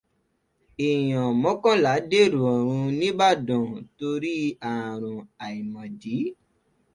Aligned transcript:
Èèyàn 0.87 1.29
Mọ́kànlá 1.41 1.91
dèrò 2.09 2.41
ọ̀run 2.57 2.85
n‘Ibadan 2.97 3.67
torí 3.97 4.35
àrùn 4.73 5.17
àìmọ̀dí 5.45 6.15